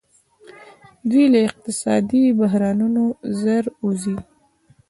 [1.09, 3.03] دوی له اقتصادي بحرانونو
[3.39, 4.15] ژر وځي.